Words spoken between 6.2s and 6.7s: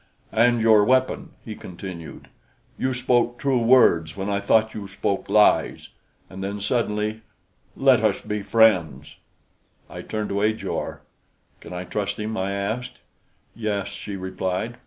And then,